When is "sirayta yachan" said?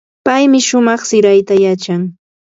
1.09-2.01